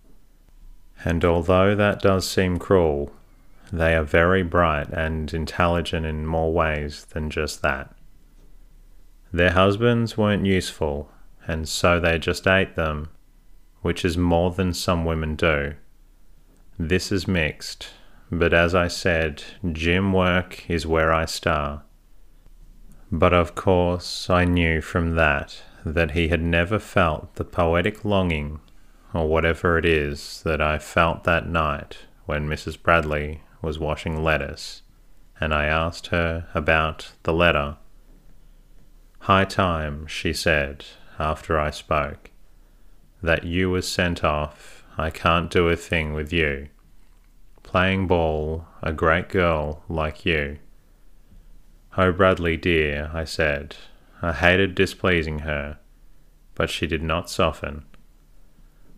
and 1.04 1.24
although 1.24 1.76
that 1.76 2.02
does 2.02 2.30
seem 2.30 2.60
cruel, 2.60 3.12
they 3.72 3.96
are 3.96 4.04
very 4.04 4.44
bright 4.44 4.90
and 4.90 5.34
intelligent 5.34 6.06
in 6.06 6.26
more 6.26 6.52
ways 6.52 7.06
than 7.06 7.30
just 7.30 7.62
that. 7.62 7.96
Their 9.32 9.52
husbands 9.52 10.18
weren't 10.18 10.46
useful, 10.46 11.10
and 11.48 11.68
so 11.68 12.00
they 12.00 12.20
just 12.20 12.46
ate 12.48 12.76
them 12.76 13.10
which 13.86 14.04
is 14.04 14.18
more 14.18 14.50
than 14.50 14.74
some 14.74 15.06
women 15.06 15.36
do. 15.36 15.72
This 16.80 17.12
is 17.12 17.28
mixed, 17.28 17.90
but 18.32 18.54
as 18.54 18.74
I 18.74 18.88
said, 18.88 19.44
gym 19.72 20.14
work 20.14 20.70
is 20.70 20.88
where 20.88 21.14
I 21.14 21.26
star. 21.26 21.84
But 23.12 23.34
of 23.34 23.56
course, 23.56 24.30
I 24.30 24.46
knew 24.46 24.82
from 24.82 25.16
that 25.16 25.62
that 25.86 26.12
he 26.12 26.30
had 26.30 26.42
never 26.42 26.80
felt 26.80 27.36
the 27.36 27.46
poetic 27.46 28.04
longing, 28.04 28.60
or 29.14 29.28
whatever 29.28 29.78
it 29.78 29.86
is, 29.86 30.42
that 30.44 30.60
I 30.60 30.80
felt 30.80 31.24
that 31.24 31.48
night 31.48 32.00
when 32.26 32.50
Mrs. 32.50 32.82
Bradley 32.82 33.42
was 33.62 33.78
washing 33.78 34.24
lettuce, 34.24 34.82
and 35.40 35.54
I 35.54 35.66
asked 35.66 36.08
her 36.08 36.48
about 36.56 37.14
the 37.24 37.34
letter. 37.34 37.78
High 39.20 39.46
time, 39.46 40.08
she 40.08 40.34
said, 40.34 40.86
after 41.20 41.60
I 41.60 41.70
spoke, 41.70 42.32
that 43.22 43.44
you 43.44 43.70
was 43.70 43.88
sent 43.88 44.24
off. 44.24 44.84
I 44.98 45.10
can't 45.10 45.52
do 45.52 45.70
a 45.70 45.76
thing 45.76 46.14
with 46.14 46.34
you. 46.34 46.70
Playing 47.66 48.08
ball, 48.08 48.68
a 48.82 48.94
great 48.94 49.28
girl 49.28 49.84
like 49.90 50.26
you. 50.26 50.60
Oh, 51.98 52.12
Bradley 52.12 52.58
dear, 52.58 53.10
I 53.12 53.26
said, 53.26 53.76
I 54.22 54.32
hated 54.32 54.76
displeasing 54.76 55.40
her, 55.40 55.80
but 56.54 56.70
she 56.70 56.88
did 56.88 57.02
not 57.04 57.30
soften. 57.30 57.84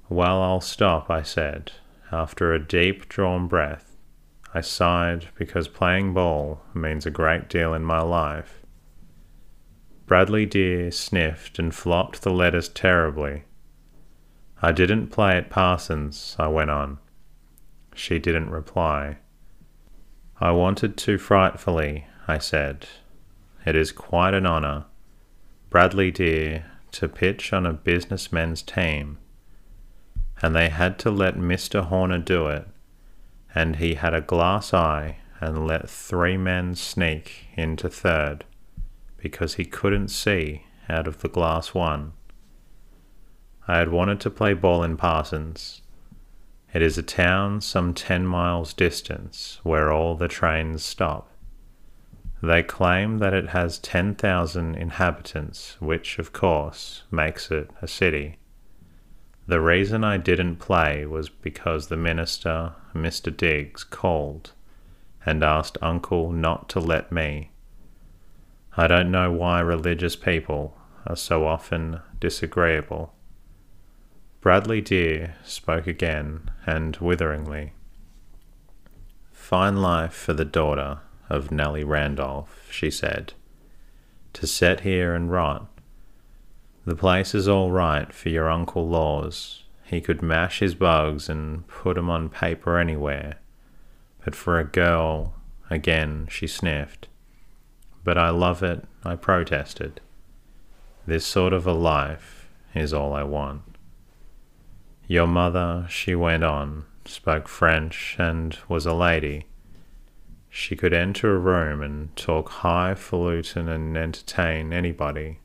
Well, 0.10 0.42
I'll 0.44 0.62
stop, 0.62 1.10
I 1.10 1.24
said. 1.24 1.72
After 2.12 2.54
a 2.54 2.64
deep 2.64 3.10
drawn 3.10 3.48
breath, 3.48 3.96
I 4.54 4.62
sighed 4.62 5.30
because 5.36 5.68
playing 5.68 6.14
ball 6.14 6.62
means 6.74 7.06
a 7.06 7.10
great 7.12 7.50
deal 7.50 7.74
in 7.74 7.84
my 7.84 8.02
life. 8.02 8.62
Bradley 10.06 10.46
dear 10.46 10.92
sniffed 10.92 11.58
and 11.58 11.74
flopped 11.74 12.22
the 12.22 12.32
letters 12.32 12.70
terribly. 12.70 13.46
I 14.62 14.72
didn't 14.72 15.08
play 15.08 15.38
at 15.38 15.50
Parsons, 15.50 16.36
I 16.38 16.48
went 16.48 16.70
on. 16.70 17.00
She 17.98 18.20
didn't 18.20 18.52
reply. 18.52 19.18
I 20.40 20.52
wanted 20.52 20.98
to 20.98 21.18
frightfully, 21.18 22.06
I 22.28 22.38
said. 22.38 22.88
It 23.66 23.76
is 23.76 23.92
quite 23.92 24.36
an 24.36 24.46
honour, 24.46 24.86
Bradley 25.72 26.12
dear, 26.12 26.72
to 26.92 27.10
pitch 27.10 27.52
on 27.52 27.66
a 27.66 27.74
businessman's 27.74 28.62
team. 28.62 29.18
And 30.44 30.56
they 30.56 30.70
had 30.70 31.00
to 31.00 31.10
let 31.10 31.38
Mr. 31.38 31.86
Horner 31.86 32.20
do 32.20 32.46
it, 32.46 32.68
and 33.56 33.78
he 33.78 33.96
had 33.96 34.14
a 34.14 34.22
glass 34.22 34.76
eye 34.76 35.18
and 35.42 35.66
let 35.66 35.90
three 35.90 36.38
men 36.38 36.76
sneak 36.76 37.48
into 37.56 37.90
third 37.90 38.46
because 39.18 39.56
he 39.56 39.66
couldn't 39.66 40.10
see 40.10 40.68
out 40.88 41.08
of 41.08 41.22
the 41.22 41.30
glass 41.30 41.74
one. 41.74 42.14
I 43.68 43.80
had 43.80 43.90
wanted 43.90 44.20
to 44.22 44.30
play 44.30 44.54
ball 44.54 44.84
in 44.84 44.98
Parsons. 44.98 45.82
It 46.78 46.84
is 46.84 46.96
a 47.00 47.02
town 47.02 47.62
some 47.62 47.96
ten 47.96 48.28
miles 48.28 48.72
distance 48.72 49.60
where 49.64 49.92
all 49.92 50.14
the 50.14 50.28
trains 50.28 50.86
stop. 50.86 51.28
They 52.44 52.62
claim 52.62 53.18
that 53.18 53.34
it 53.34 53.50
has 53.50 53.80
10,000 53.80 54.76
inhabitants, 54.76 55.78
which, 55.82 56.20
of 56.20 56.34
course, 56.34 57.02
makes 57.10 57.50
it 57.50 57.72
a 57.82 57.88
city. 57.88 58.38
The 59.48 59.60
reason 59.60 60.04
I 60.04 60.18
didn't 60.18 60.58
play 60.58 61.08
was 61.08 61.30
because 61.30 61.88
the 61.88 61.98
minister, 61.98 62.74
Mr. 62.94 63.36
Diggs, 63.36 63.84
called 63.84 64.52
and 65.26 65.44
asked 65.44 65.80
Uncle 65.82 66.32
not 66.32 66.70
to 66.70 66.80
let 66.80 67.12
me. 67.12 67.50
I 68.78 68.86
don't 68.86 69.10
know 69.10 69.32
why 69.32 69.62
religious 69.62 70.16
people 70.16 70.78
are 71.08 71.16
so 71.16 71.48
often 71.48 72.02
disagreeable. 72.20 73.16
Bradley 74.48 74.80
Dear 74.80 75.36
spoke 75.44 75.88
again 75.88 76.50
and 76.66 76.96
witheringly. 77.02 77.74
Fine 79.34 79.82
life 79.82 80.14
for 80.14 80.32
the 80.32 80.46
daughter 80.46 81.00
of 81.30 81.52
Nellie 81.52 81.84
Randolph, 81.84 82.66
she 82.72 82.90
said, 82.90 83.34
to 84.32 84.48
set 84.48 84.80
here 84.80 85.14
and 85.14 85.30
rot. 85.30 85.68
The 86.86 86.96
place 86.96 87.36
is 87.36 87.50
all 87.50 87.72
right 87.72 88.14
for 88.14 88.30
your 88.30 88.50
Uncle 88.50 88.88
Laws. 88.88 89.66
He 89.84 90.00
could 90.00 90.22
mash 90.22 90.60
his 90.60 90.76
bugs 90.76 91.28
and 91.28 91.68
put 91.68 91.98
'em 91.98 92.10
on 92.10 92.30
paper 92.30 92.78
anywhere. 92.78 93.40
But 94.24 94.34
for 94.34 94.60
a 94.60 94.64
girl, 94.64 95.36
again 95.70 96.26
she 96.32 96.48
sniffed. 96.48 97.10
But 98.06 98.18
I 98.18 98.30
love 98.30 98.64
it, 98.64 98.86
I 99.04 99.18
protested. 99.18 100.00
This 101.06 101.26
sort 101.26 101.52
of 101.52 101.68
a 101.68 101.74
life 101.74 102.48
is 102.74 102.94
all 102.94 103.14
I 103.14 103.24
want. 103.24 103.67
Your 105.10 105.28
mother, 105.28 105.86
she 105.90 106.16
went 106.16 106.44
on, 106.44 106.84
spoke 107.06 107.48
French 107.48 108.18
and 108.20 108.58
was 108.68 108.86
a 108.86 108.94
lady. 108.94 109.46
She 110.50 110.76
could 110.76 110.94
enter 110.94 111.34
a 111.34 111.40
room 111.40 111.82
and 111.82 112.14
talk 112.18 112.50
highfalutin 112.50 113.70
and 113.70 113.96
entertain 113.96 114.74
anybody. 114.74 115.40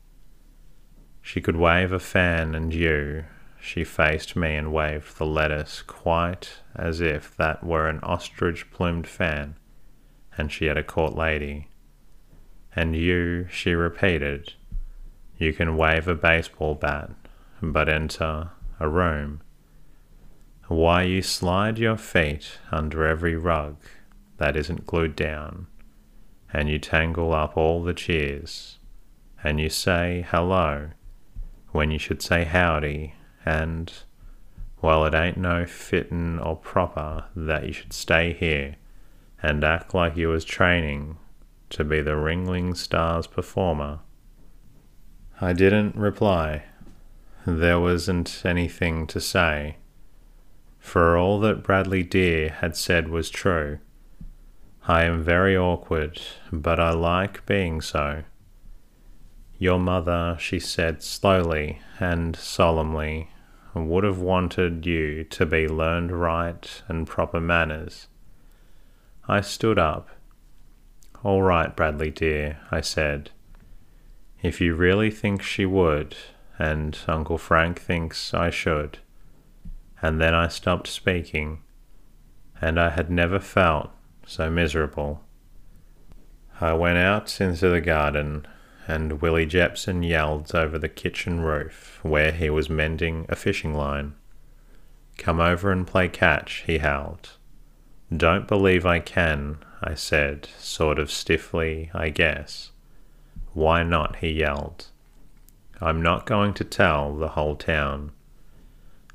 She 1.21 1.39
could 1.39 1.55
wave 1.55 1.93
a 1.93 1.99
fan, 1.99 2.53
and 2.55 2.73
you, 2.73 3.23
she 3.61 3.85
faced 3.85 4.35
me 4.35 4.55
and 4.55 4.73
waved 4.73 5.17
the 5.17 5.25
lettuce 5.25 5.81
quite 5.81 6.59
as 6.75 6.99
if 6.99 7.33
that 7.37 7.63
were 7.63 7.87
an 7.87 8.01
ostrich 8.03 8.69
plumed 8.69 9.07
fan, 9.07 9.55
and 10.37 10.51
she 10.51 10.65
had 10.65 10.77
a 10.77 10.83
court 10.83 11.15
lady. 11.15 11.69
And 12.75 12.97
you, 12.97 13.47
she 13.49 13.75
repeated, 13.75 14.53
you 15.37 15.53
can 15.53 15.77
wave 15.77 16.09
a 16.09 16.15
baseball 16.15 16.75
bat, 16.75 17.11
but 17.61 17.87
enter 17.87 18.51
a 18.77 18.89
room. 18.89 19.39
Why 20.73 21.03
you 21.03 21.21
slide 21.21 21.77
your 21.77 21.97
feet 21.97 22.57
under 22.71 23.05
every 23.05 23.35
rug 23.35 23.77
that 24.37 24.57
isn't 24.57 24.87
glued 24.87 25.15
down, 25.15 25.67
and 26.51 26.67
you 26.67 26.79
tangle 26.79 27.31
up 27.31 27.55
all 27.55 27.83
the 27.83 27.93
cheers, 27.93 28.79
and 29.43 29.59
you 29.59 29.69
say 29.69 30.25
hello 30.31 30.89
when 31.73 31.91
you 31.91 31.99
should 31.99 32.23
say 32.23 32.43
howdy, 32.43 33.13
and, 33.45 33.93
well, 34.81 35.05
it 35.05 35.13
ain't 35.13 35.37
no 35.37 35.67
fittin' 35.67 36.39
or 36.39 36.55
proper 36.55 37.25
that 37.35 37.67
you 37.67 37.71
should 37.71 37.93
stay 37.93 38.33
here 38.33 38.77
and 39.43 39.63
act 39.63 39.93
like 39.93 40.17
you 40.17 40.29
was 40.29 40.43
training 40.43 41.19
to 41.69 41.83
be 41.83 42.01
the 42.01 42.15
Ringling 42.15 42.75
Stars 42.75 43.27
performer. 43.27 43.99
I 45.39 45.53
didn't 45.53 45.95
reply. 45.95 46.63
There 47.45 47.79
wasn't 47.79 48.41
anything 48.43 49.05
to 49.05 49.21
say, 49.21 49.77
for 50.83 51.17
all 51.17 51.39
that 51.39 51.63
Bradley 51.63 52.03
Dear 52.03 52.49
had 52.49 52.75
said 52.75 53.07
was 53.07 53.29
true. 53.29 53.79
I 54.85 55.05
am 55.05 55.23
very 55.23 55.57
awkward, 55.57 56.21
but 56.51 56.77
I 56.77 56.91
like 56.91 57.45
being 57.45 57.79
so. 57.79 58.23
Your 59.57 59.79
mother, 59.79 60.35
she 60.39 60.59
said 60.59 61.01
slowly 61.01 61.79
and 62.01 62.35
solemnly, 62.35 63.29
would 63.73 64.03
have 64.03 64.19
wanted 64.19 64.85
you 64.85 65.23
to 65.23 65.45
be 65.45 65.69
learned 65.69 66.11
right 66.11 66.83
and 66.89 67.07
proper 67.07 67.39
manners. 67.39 68.07
I 69.25 69.39
stood 69.39 69.79
up. 69.79 70.09
All 71.23 71.41
right, 71.41 71.73
Bradley 71.73 72.11
dear, 72.11 72.59
I 72.71 72.81
said. 72.81 73.31
If 74.41 74.59
you 74.59 74.75
really 74.75 75.09
think 75.09 75.41
she 75.41 75.65
would, 75.65 76.17
and 76.59 76.99
Uncle 77.07 77.37
Frank 77.37 77.79
thinks 77.79 78.33
I 78.33 78.49
should. 78.49 78.99
And 80.03 80.19
then 80.19 80.35
I 80.35 80.49
stopped 80.49 80.87
speaking, 80.87 81.61
and 82.59 82.77
I 82.77 82.89
had 82.89 83.09
never 83.09 83.39
felt 83.39 83.89
so 84.27 84.49
miserable. 84.49 85.21
I 86.59 86.73
went 86.73 86.97
out 86.97 87.39
into 87.39 87.69
the 87.69 87.79
garden, 87.79 88.45
and 88.85 89.21
Willie 89.21 89.45
Jepson 89.45 90.03
yelled 90.03 90.53
over 90.53 90.77
the 90.77 90.89
kitchen 90.89 91.39
roof 91.39 91.99
where 92.03 92.33
he 92.33 92.49
was 92.49 92.69
mending 92.69 93.25
a 93.29 93.35
fishing 93.37 93.73
line. 93.73 94.13
Come 95.17 95.39
over 95.39 95.71
and 95.71 95.87
play 95.87 96.09
catch, 96.09 96.63
he 96.67 96.79
howled. 96.79 97.37
Don't 98.15 98.45
believe 98.45 98.85
I 98.85 98.99
can, 98.99 99.59
I 99.81 99.93
said, 99.95 100.49
sort 100.57 100.99
of 100.99 101.11
stiffly, 101.11 101.89
I 101.93 102.09
guess. 102.09 102.71
Why 103.53 103.83
not? 103.83 104.17
he 104.17 104.31
yelled. 104.31 104.87
I'm 105.79 106.01
not 106.01 106.25
going 106.25 106.53
to 106.55 106.65
tell 106.65 107.15
the 107.15 107.29
whole 107.29 107.55
town. 107.55 108.11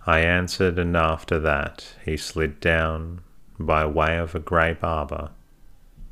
I 0.09 0.21
answered, 0.21 0.79
and 0.79 0.97
after 0.97 1.39
that 1.39 1.95
he 2.03 2.17
slid 2.17 2.61
down 2.61 3.21
by 3.61 3.85
way 3.85 4.17
of 4.17 4.35
a 4.35 4.39
grape 4.39 4.83
arbor, 4.83 5.33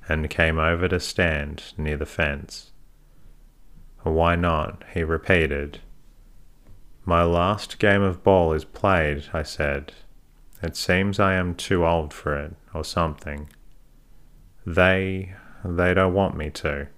and 0.07 0.29
came 0.29 0.59
over 0.59 0.87
to 0.87 1.01
stand 1.01 1.73
near 1.79 1.97
the 1.97 2.05
fence. 2.05 2.73
Why 4.03 4.37
not? 4.37 4.85
he 4.93 5.03
repeated. 5.03 5.79
My 7.07 7.23
last 7.25 7.79
game 7.79 8.03
of 8.03 8.23
ball 8.23 8.53
is 8.53 8.67
played, 8.67 9.29
I 9.33 9.43
said. 9.43 9.95
It 10.63 10.77
seems 10.77 11.19
I 11.19 11.33
am 11.33 11.55
too 11.55 11.87
old 11.87 12.13
for 12.13 12.37
it, 12.37 12.55
or 12.75 12.85
something. 12.85 13.49
They, 14.67 15.33
they 15.65 15.95
don't 15.95 16.13
want 16.13 16.37
me 16.37 16.51
to. 16.51 16.89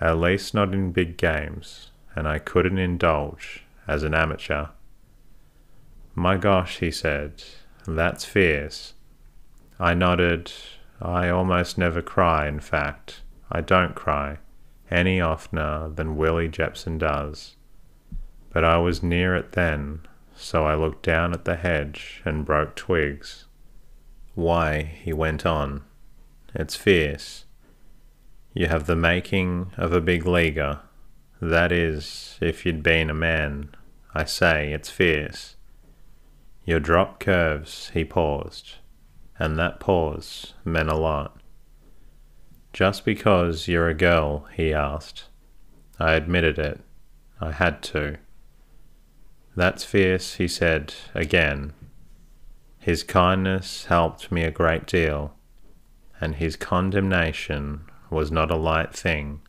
At 0.00 0.18
least 0.18 0.54
not 0.54 0.72
in 0.72 0.92
big 0.92 1.16
games, 1.16 1.90
and 2.14 2.28
I 2.28 2.38
couldn't 2.38 2.78
indulge 2.78 3.64
as 3.88 4.04
an 4.04 4.14
amateur. 4.14 4.66
My 6.18 6.36
gosh, 6.36 6.80
he 6.80 6.90
said, 6.90 7.44
that's 7.86 8.24
fierce. 8.24 8.94
I 9.78 9.94
nodded. 9.94 10.50
I 11.00 11.28
almost 11.28 11.78
never 11.78 12.02
cry, 12.02 12.48
in 12.48 12.58
fact. 12.58 13.22
I 13.52 13.60
don't 13.60 13.94
cry. 13.94 14.38
any 14.90 15.20
oftener 15.20 15.88
than 15.94 16.16
Willie 16.16 16.48
Jepson 16.48 16.98
does. 16.98 17.54
But 18.52 18.64
I 18.64 18.78
was 18.78 19.00
near 19.00 19.36
it 19.36 19.52
then, 19.52 20.00
so 20.34 20.66
I 20.66 20.74
looked 20.74 21.04
down 21.04 21.32
at 21.34 21.44
the 21.44 21.54
hedge 21.54 22.20
and 22.24 22.44
broke 22.44 22.74
twigs. 22.74 23.44
Why, 24.34 24.82
he 24.82 25.12
went 25.12 25.46
on, 25.46 25.82
it's 26.52 26.74
fierce. 26.74 27.44
You 28.54 28.66
have 28.66 28.86
the 28.86 28.96
making 28.96 29.70
of 29.76 29.92
a 29.92 30.00
big 30.00 30.26
leaguer. 30.26 30.80
That 31.40 31.70
is, 31.70 32.38
if 32.40 32.66
you'd 32.66 32.82
been 32.82 33.08
a 33.08 33.14
man. 33.14 33.70
I 34.14 34.24
say, 34.24 34.72
it's 34.72 34.90
fierce. 34.90 35.54
Your 36.68 36.80
drop 36.80 37.18
curves, 37.18 37.92
he 37.94 38.04
paused, 38.04 38.74
and 39.38 39.58
that 39.58 39.80
pause 39.80 40.52
meant 40.66 40.90
a 40.90 40.98
lot. 40.98 41.40
Just 42.74 43.06
because 43.06 43.68
you're 43.68 43.88
a 43.88 43.94
girl, 43.94 44.46
he 44.54 44.74
asked. 44.74 45.30
I 45.98 46.12
admitted 46.12 46.58
it. 46.58 46.82
I 47.40 47.52
had 47.52 47.82
to. 47.84 48.18
That's 49.56 49.82
fierce, 49.82 50.34
he 50.34 50.46
said 50.46 50.92
again. 51.14 51.72
His 52.78 53.02
kindness 53.02 53.86
helped 53.86 54.30
me 54.30 54.42
a 54.42 54.50
great 54.50 54.86
deal, 54.86 55.32
and 56.20 56.34
his 56.34 56.54
condemnation 56.54 57.84
was 58.10 58.30
not 58.30 58.50
a 58.50 58.56
light 58.56 58.94
thing, 58.94 59.40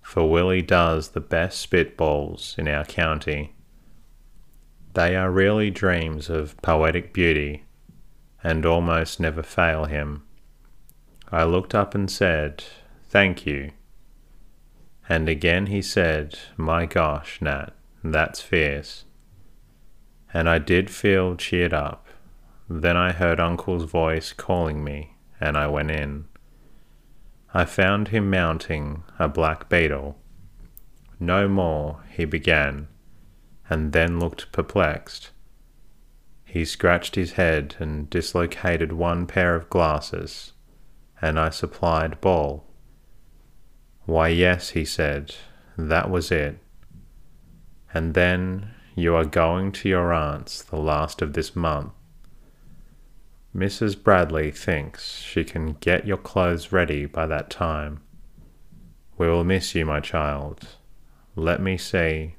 for 0.00 0.30
Willie 0.30 0.62
does 0.62 1.08
the 1.08 1.20
best 1.20 1.68
spitballs 1.68 2.56
in 2.56 2.68
our 2.68 2.84
county. 2.84 3.56
They 4.94 5.14
are 5.14 5.30
really 5.30 5.70
dreams 5.70 6.28
of 6.28 6.60
poetic 6.62 7.12
beauty, 7.12 7.64
and 8.42 8.66
almost 8.66 9.20
never 9.20 9.42
fail 9.42 9.84
him. 9.84 10.24
I 11.30 11.44
looked 11.44 11.74
up 11.74 11.94
and 11.94 12.10
said, 12.10 12.64
Thank 13.08 13.46
you. 13.46 13.70
And 15.08 15.28
again 15.28 15.66
he 15.66 15.82
said, 15.82 16.38
My 16.56 16.86
gosh, 16.86 17.40
Nat, 17.40 17.70
that's 18.02 18.40
fierce. 18.40 19.04
And 20.32 20.48
I 20.48 20.58
did 20.58 20.90
feel 20.90 21.36
cheered 21.36 21.74
up. 21.74 22.06
Then 22.68 22.96
I 22.96 23.12
heard 23.12 23.40
Uncle's 23.40 23.84
voice 23.84 24.32
calling 24.32 24.82
me, 24.84 25.16
and 25.40 25.56
I 25.56 25.66
went 25.66 25.90
in. 25.90 26.26
I 27.52 27.64
found 27.64 28.08
him 28.08 28.30
mounting 28.30 29.02
a 29.18 29.28
black 29.28 29.68
beetle. 29.68 30.16
No 31.18 31.48
more, 31.48 32.04
he 32.14 32.24
began, 32.24 32.86
and 33.70 33.92
then 33.92 34.18
looked 34.18 34.52
perplexed. 34.52 35.30
He 36.44 36.64
scratched 36.64 37.14
his 37.14 37.32
head 37.32 37.76
and 37.78 38.10
dislocated 38.10 38.92
one 38.92 39.26
pair 39.26 39.54
of 39.54 39.70
glasses, 39.70 40.52
and 41.22 41.38
I 41.38 41.50
supplied 41.50 42.20
Ball. 42.20 42.66
Why, 44.04 44.28
yes, 44.28 44.70
he 44.70 44.84
said, 44.84 45.36
that 45.78 46.10
was 46.10 46.32
it. 46.32 46.58
And 47.94 48.14
then 48.14 48.72
you 48.96 49.14
are 49.14 49.24
going 49.24 49.70
to 49.72 49.88
your 49.88 50.12
aunt's 50.12 50.62
the 50.62 50.76
last 50.76 51.22
of 51.22 51.34
this 51.34 51.54
month. 51.54 51.92
Mrs. 53.54 54.00
Bradley 54.00 54.50
thinks 54.50 55.20
she 55.20 55.44
can 55.44 55.74
get 55.74 56.06
your 56.06 56.16
clothes 56.16 56.72
ready 56.72 57.06
by 57.06 57.26
that 57.26 57.50
time. 57.50 58.00
We 59.16 59.28
will 59.28 59.44
miss 59.44 59.74
you, 59.74 59.86
my 59.86 60.00
child. 60.00 60.66
Let 61.36 61.60
me 61.60 61.76
see. 61.76 62.36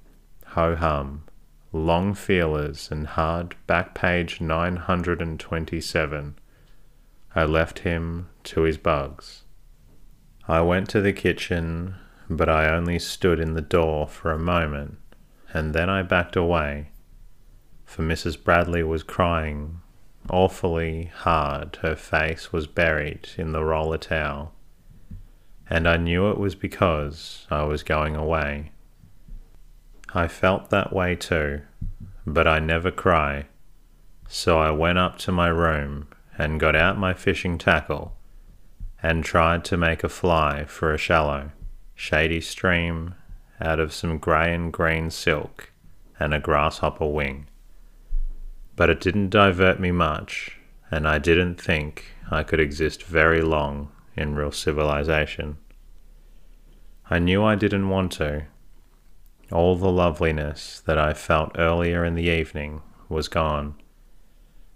Ho 0.55 0.75
hum. 0.75 1.23
Long 1.71 2.13
feelers 2.13 2.91
and 2.91 3.07
hard 3.07 3.55
back 3.67 3.95
page 3.95 4.41
927. 4.41 6.35
I 7.33 7.43
left 7.45 7.79
him 7.79 8.27
to 8.43 8.61
his 8.63 8.77
bugs. 8.77 9.43
I 10.49 10.59
went 10.59 10.89
to 10.89 10.99
the 10.99 11.13
kitchen, 11.13 11.95
but 12.29 12.49
I 12.49 12.69
only 12.69 12.99
stood 12.99 13.39
in 13.39 13.53
the 13.53 13.61
door 13.61 14.09
for 14.09 14.33
a 14.33 14.37
moment, 14.37 14.97
and 15.53 15.73
then 15.73 15.89
I 15.89 16.01
backed 16.01 16.35
away, 16.35 16.89
for 17.85 18.03
Mrs. 18.03 18.43
Bradley 18.43 18.83
was 18.83 19.03
crying 19.03 19.79
Awfully 20.29 21.11
hard 21.15 21.77
her 21.77 21.95
face 21.95 22.51
was 22.51 22.67
buried 22.67 23.29
in 23.37 23.53
the 23.53 23.63
roller 23.63 23.97
towel, 23.97 24.53
and 25.69 25.87
I 25.87 25.95
knew 25.95 26.29
it 26.29 26.37
was 26.37 26.55
because 26.55 27.47
I 27.49 27.63
was 27.63 27.83
going 27.83 28.17
away. 28.17 28.71
I 30.13 30.27
felt 30.27 30.69
that 30.69 30.93
way 30.93 31.15
too, 31.15 31.61
but 32.25 32.47
I 32.47 32.59
never 32.59 32.91
cry, 32.91 33.47
so 34.27 34.59
I 34.59 34.71
went 34.71 34.97
up 34.97 35.17
to 35.19 35.31
my 35.31 35.47
room 35.47 36.07
and 36.37 36.59
got 36.59 36.75
out 36.75 36.97
my 36.97 37.13
fishing 37.13 37.57
tackle 37.57 38.15
and 39.01 39.23
tried 39.23 39.63
to 39.65 39.77
make 39.77 40.03
a 40.03 40.09
fly 40.09 40.65
for 40.65 40.93
a 40.93 40.97
shallow, 40.97 41.51
shady 41.95 42.41
stream 42.41 43.15
out 43.59 43.79
of 43.79 43.93
some 43.93 44.17
grey 44.17 44.53
and 44.53 44.73
green 44.73 45.09
silk 45.09 45.71
and 46.19 46.33
a 46.33 46.39
grasshopper 46.39 47.07
wing 47.07 47.47
but 48.81 48.89
it 48.89 48.99
didn't 48.99 49.29
divert 49.29 49.79
me 49.79 49.91
much, 49.91 50.57
and 50.89 51.07
I 51.07 51.19
didn't 51.19 51.61
think 51.61 52.15
I 52.31 52.41
could 52.41 52.59
exist 52.59 53.03
very 53.03 53.41
long 53.41 53.91
in 54.15 54.33
real 54.33 54.51
civilization. 54.51 55.57
I 57.09 57.19
knew 57.19 57.43
I 57.43 57.53
didn't 57.53 57.89
want 57.89 58.11
to. 58.13 58.45
All 59.51 59.75
the 59.75 59.91
loveliness 59.91 60.81
that 60.85 60.97
I 60.97 61.13
felt 61.13 61.57
earlier 61.57 62.05
in 62.05 62.15
the 62.15 62.29
evening 62.29 62.81
was 63.09 63.27
gone, 63.27 63.75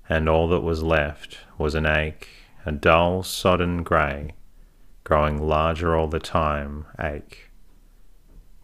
and 0.10 0.28
all 0.28 0.48
that 0.50 0.62
was 0.62 0.84
left 0.84 1.40
was 1.58 1.76
an 1.76 1.86
ache, 1.86 2.28
a 2.66 2.72
dull, 2.72 3.24
sodden 3.24 3.84
grey, 3.84 4.34
growing 5.04 5.48
larger 5.48 5.96
all 5.96 6.08
the 6.08 6.20
time 6.20 6.86
ache. 7.00 7.50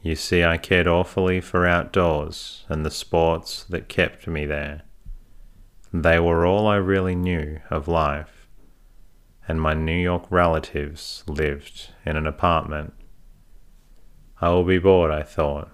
You 0.02 0.16
see, 0.16 0.44
I 0.44 0.58
cared 0.58 0.88
awfully 0.88 1.40
for 1.40 1.66
outdoors 1.66 2.66
and 2.68 2.86
the 2.86 2.92
sports 2.92 3.64
that 3.66 3.88
kept 3.88 4.28
me 4.28 4.46
there 4.46 4.82
they 5.94 6.20
were 6.20 6.46
all 6.46 6.68
I 6.68 6.78
really 6.78 7.16
knew 7.16 7.60
of 7.70 7.88
life, 7.88 8.48
and 9.46 9.60
my 9.60 9.74
New 9.74 9.98
York 9.98 10.24
relatives 10.30 11.24
lived 11.28 11.90
in 12.06 12.16
an 12.16 12.26
apartment. 12.26 12.94
I 14.40 14.50
will 14.50 14.64
be 14.64 14.78
bored, 14.78 15.12
I 15.12 15.24
thought, 15.24 15.70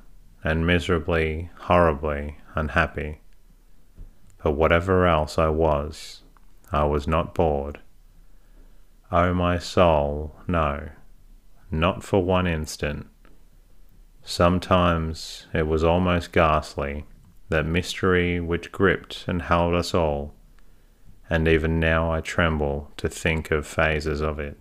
and 0.48 0.66
miserably, 0.66 1.50
horribly 1.64 2.38
unhappy. 2.56 3.20
But 4.42 4.52
whatever 4.52 5.06
else 5.06 5.38
I 5.38 5.50
was, 5.50 6.22
I 6.72 6.86
was 6.86 7.06
not 7.06 7.36
bored. 7.36 7.80
Oh, 9.12 9.34
my 9.34 9.60
soul, 9.60 10.38
no, 10.48 10.88
not 11.70 12.02
for 12.02 12.24
one 12.24 12.48
instant. 12.48 13.08
Sometimes 14.24 15.48
it 15.54 15.68
was 15.68 15.84
almost 15.84 16.32
ghastly 16.32 17.06
that 17.50 17.66
mystery 17.66 18.40
which 18.40 18.72
gripped 18.72 19.26
and 19.28 19.42
held 19.42 19.76
us 19.76 19.94
all, 19.94 20.34
and 21.30 21.46
even 21.46 21.78
now 21.78 22.10
I 22.10 22.22
tremble 22.22 22.90
to 22.96 23.10
think 23.10 23.52
of 23.52 23.68
phases 23.68 24.22
of 24.22 24.40
it. 24.40 24.58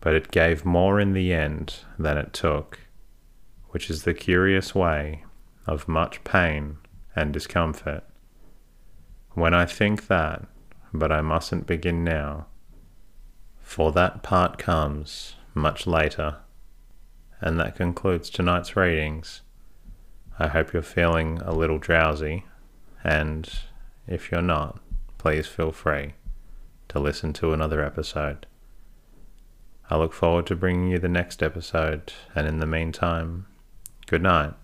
But 0.00 0.14
it 0.14 0.30
gave 0.30 0.64
more 0.64 1.00
in 1.00 1.14
the 1.14 1.32
end 1.32 1.80
than 1.98 2.16
it 2.16 2.32
took, 2.32 2.78
which 3.72 3.90
is 3.90 4.04
the 4.04 4.14
curious 4.14 4.74
way 4.74 5.24
of 5.66 5.88
much 5.88 6.22
pain 6.24 6.78
and 7.16 7.32
discomfort. 7.32 8.04
When 9.32 9.54
I 9.54 9.64
think 9.64 10.06
that, 10.06 10.46
but 10.92 11.10
I 11.10 11.22
mustn't 11.22 11.66
begin 11.66 12.04
now, 12.04 12.46
for 13.60 13.92
that 13.92 14.22
part 14.22 14.58
comes 14.58 15.36
much 15.54 15.86
later. 15.86 16.36
And 17.40 17.58
that 17.58 17.74
concludes 17.74 18.30
tonight's 18.30 18.76
readings. 18.76 19.40
I 20.38 20.48
hope 20.48 20.72
you're 20.72 20.82
feeling 20.82 21.40
a 21.42 21.52
little 21.52 21.78
drowsy, 21.78 22.44
and 23.02 23.50
if 24.06 24.30
you're 24.30 24.42
not, 24.42 24.80
please 25.18 25.46
feel 25.46 25.72
free 25.72 26.14
to 26.88 27.00
listen 27.00 27.32
to 27.34 27.52
another 27.52 27.82
episode. 27.82 28.46
I 29.88 29.96
look 29.96 30.12
forward 30.12 30.46
to 30.46 30.56
bringing 30.56 30.88
you 30.88 30.98
the 30.98 31.08
next 31.08 31.42
episode, 31.42 32.12
and 32.34 32.46
in 32.46 32.58
the 32.58 32.66
meantime, 32.66 33.46
good 34.12 34.22
night. 34.22 34.61